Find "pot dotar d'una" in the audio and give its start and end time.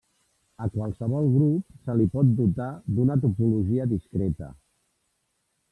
2.15-3.19